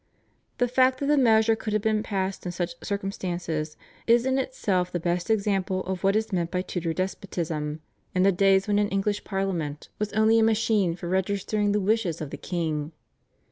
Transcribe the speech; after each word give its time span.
The 0.57 0.67
fact 0.67 0.99
that 0.99 1.05
the 1.05 1.15
measure 1.15 1.55
could 1.55 1.73
have 1.73 1.81
been 1.83 2.01
passed 2.01 2.43
in 2.47 2.51
such 2.51 2.73
circumstances 2.83 3.77
is 4.07 4.25
in 4.25 4.39
itself 4.39 4.91
the 4.91 4.99
best 4.99 5.29
example 5.29 5.83
of 5.83 6.03
what 6.03 6.15
is 6.15 6.33
meant 6.33 6.49
by 6.49 6.63
Tudor 6.63 6.91
despotism, 6.91 7.81
in 8.15 8.23
the 8.23 8.31
days 8.31 8.67
when 8.67 8.79
an 8.79 8.89
English 8.89 9.23
Parliament 9.23 9.89
was 9.99 10.11
only 10.13 10.39
a 10.39 10.43
machine 10.43 10.95
for 10.95 11.07
registering 11.07 11.71
the 11.71 11.79
wishes 11.79 12.19
of 12.19 12.31
the 12.31 12.37
king. 12.37 12.93